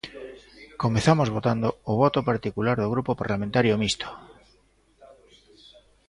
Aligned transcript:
Comezamos 0.83 1.29
votando 1.35 1.67
o 1.91 1.93
voto 2.03 2.19
particular 2.29 2.75
do 2.79 2.91
Grupo 2.93 3.11
Parlamentario 3.21 3.79
Mixto. 3.81 4.09